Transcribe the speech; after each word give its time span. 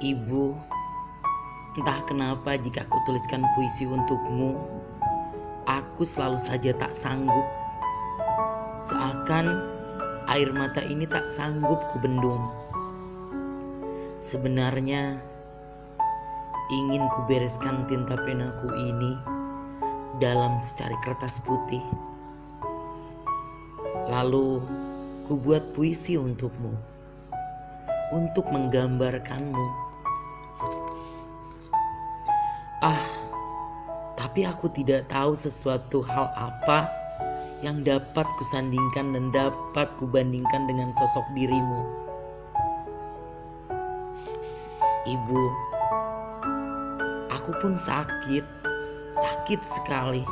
Ibu, 0.00 0.56
entah 1.76 2.00
kenapa 2.08 2.56
jika 2.56 2.88
aku 2.88 2.96
tuliskan 3.04 3.44
puisi 3.52 3.84
untukmu, 3.84 4.56
aku 5.68 6.08
selalu 6.08 6.40
saja 6.40 6.72
tak 6.72 6.96
sanggup. 6.96 7.44
Seakan 8.80 9.60
air 10.32 10.48
mata 10.56 10.80
ini 10.80 11.04
tak 11.04 11.28
sanggup 11.28 11.84
kubendung. 11.92 12.48
Sebenarnya 14.16 15.20
ingin 16.72 17.04
kubereskan 17.12 17.84
tinta 17.84 18.16
penaku 18.16 18.72
ini 18.72 19.12
dalam 20.16 20.56
secari 20.56 20.96
kertas 21.04 21.44
putih. 21.44 21.84
Lalu 24.08 24.64
kubuat 25.28 25.76
puisi 25.76 26.16
untukmu, 26.16 26.72
untuk 28.16 28.48
menggambarkanmu 28.48 29.89
Ah, 32.80 33.04
tapi 34.16 34.48
aku 34.48 34.72
tidak 34.72 35.04
tahu 35.12 35.36
sesuatu 35.36 36.00
hal 36.00 36.32
apa 36.32 36.88
yang 37.60 37.84
dapat 37.84 38.24
kusandingkan 38.40 39.12
dan 39.12 39.28
dapat 39.28 39.92
kubandingkan 40.00 40.64
dengan 40.64 40.88
sosok 40.96 41.20
dirimu. 41.36 41.84
Ibu, 45.04 45.42
aku 47.28 47.52
pun 47.60 47.76
sakit, 47.76 48.44
sakit 49.12 49.60
sekali. 49.60 50.24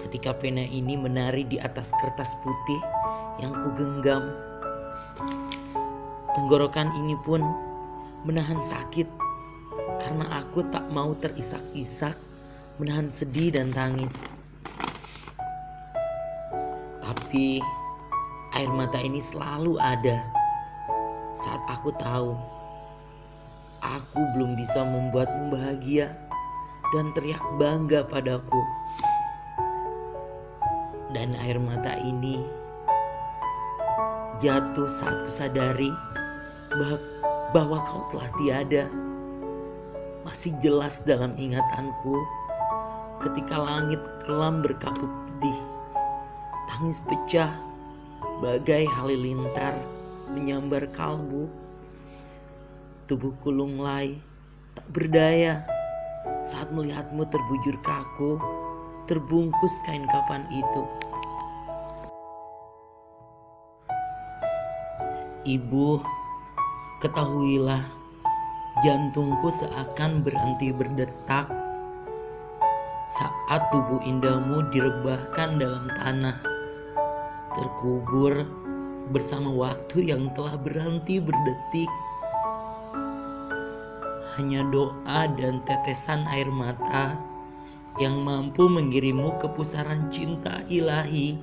Ketika 0.00 0.32
pena 0.32 0.64
ini 0.64 0.96
menari 0.96 1.44
di 1.44 1.60
atas 1.60 1.92
kertas 2.00 2.32
putih 2.40 2.80
yang 3.44 3.52
kugenggam. 3.60 4.24
Tenggorokan 6.32 6.96
ini 6.96 7.12
pun 7.20 7.44
menahan 8.24 8.56
sakit 8.64 9.19
karena 10.00 10.40
aku 10.40 10.64
tak 10.72 10.88
mau 10.88 11.12
terisak-isak 11.12 12.16
menahan 12.80 13.12
sedih 13.12 13.52
dan 13.52 13.68
tangis. 13.76 14.34
Tapi 17.04 17.60
air 18.56 18.70
mata 18.72 18.96
ini 18.96 19.20
selalu 19.20 19.76
ada 19.76 20.24
saat 21.36 21.60
aku 21.68 21.92
tahu 22.00 22.34
aku 23.84 24.20
belum 24.36 24.56
bisa 24.56 24.84
membuatmu 24.84 25.52
bahagia 25.52 26.12
dan 26.96 27.12
teriak 27.12 27.42
bangga 27.60 28.04
padaku. 28.04 28.60
Dan 31.10 31.34
air 31.42 31.58
mata 31.58 31.98
ini 31.98 32.38
jatuh 34.38 34.86
saat 34.86 35.26
kusadari 35.26 35.90
bahwa 37.50 37.82
kau 37.82 38.06
telah 38.14 38.30
tiada 38.38 38.86
masih 40.30 40.54
jelas 40.62 41.02
dalam 41.02 41.34
ingatanku 41.34 42.14
ketika 43.18 43.58
langit 43.58 43.98
kelam 44.22 44.62
berkaput 44.62 45.10
pedih. 45.26 45.58
Tangis 46.70 47.02
pecah 47.02 47.50
bagai 48.38 48.86
halilintar 48.94 49.74
menyambar 50.30 50.86
kalbu. 50.94 51.50
Tubuhku 53.10 53.50
lunglai 53.50 54.22
tak 54.78 54.86
berdaya 54.94 55.66
saat 56.46 56.70
melihatmu 56.70 57.26
terbujur 57.26 57.74
kaku 57.82 58.38
terbungkus 59.10 59.82
kain 59.82 60.06
kapan 60.06 60.46
itu. 60.54 60.82
Ibu, 65.42 65.98
ketahuilah 67.02 67.99
Jantungku 68.80 69.52
seakan 69.52 70.24
berhenti 70.24 70.72
berdetak. 70.72 71.52
Saat 73.12 73.68
tubuh 73.68 74.00
indahmu 74.00 74.72
direbahkan 74.72 75.60
dalam 75.60 75.84
tanah, 76.00 76.40
terkubur 77.52 78.48
bersama 79.12 79.52
waktu 79.52 80.08
yang 80.08 80.32
telah 80.32 80.56
berhenti 80.56 81.20
berdetik. 81.20 81.92
Hanya 84.40 84.64
doa 84.72 85.28
dan 85.28 85.60
tetesan 85.68 86.24
air 86.32 86.48
mata 86.48 87.20
yang 88.00 88.16
mampu 88.24 88.64
mengirimmu 88.64 89.36
ke 89.44 89.46
pusaran 89.52 90.08
cinta 90.08 90.64
ilahi, 90.72 91.36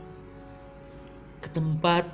ke 1.46 1.54
tempat 1.54 2.10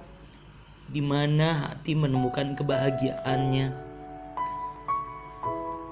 di 0.92 1.00
mana 1.00 1.72
hati 1.72 1.96
menemukan 1.96 2.60
kebahagiaannya 2.60 3.93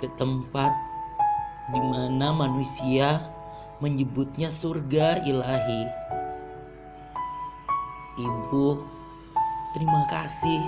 ke 0.01 0.09
tempat 0.17 0.73
di 1.69 1.77
mana 1.77 2.33
manusia 2.33 3.21
menyebutnya 3.77 4.49
surga 4.49 5.21
ilahi. 5.29 5.85
Ibu, 8.17 8.81
terima 9.77 10.03
kasih 10.09 10.61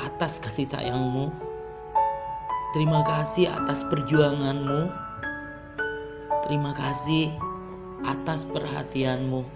atas 0.00 0.40
kasih 0.40 0.64
sayangmu. 0.64 1.28
Terima 2.74 3.06
kasih 3.06 3.46
atas 3.52 3.86
perjuanganmu. 3.86 4.90
Terima 6.48 6.74
kasih 6.74 7.30
atas 8.02 8.42
perhatianmu. 8.48 9.46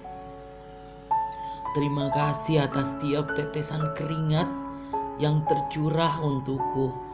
Terima 1.77 2.09
kasih 2.15 2.65
atas 2.65 2.97
tiap 3.03 3.35
tetesan 3.35 3.93
keringat 3.99 4.47
yang 5.19 5.43
tercurah 5.51 6.23
untukku. 6.23 7.08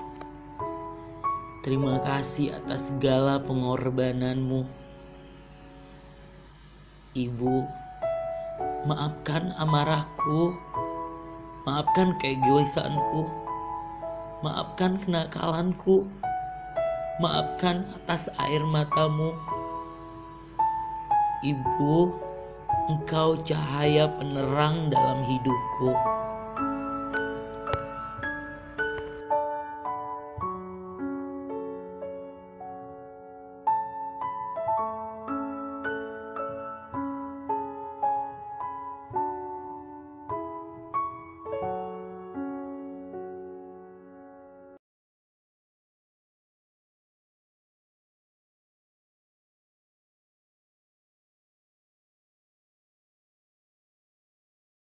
Terima 1.65 1.97
kasih 2.05 2.61
atas 2.61 2.93
segala 2.93 3.41
pengorbananmu. 3.41 4.69
Ibu, 7.17 7.57
maafkan 8.85 9.57
amarahku, 9.57 10.53
maafkan 11.65 12.21
keegoisanku, 12.21 13.33
maafkan 14.45 15.01
kenakalanku, 15.01 16.05
maafkan 17.17 17.89
atas 17.97 18.29
air 18.45 18.61
matamu. 18.69 19.33
Ibu, 21.41 22.13
engkau 22.93 23.41
cahaya 23.41 24.13
penerang 24.21 24.93
dalam 24.93 25.25
hidupku. 25.25 25.97